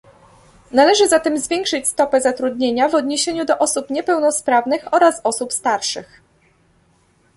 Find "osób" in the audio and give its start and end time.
3.57-3.89, 5.23-5.53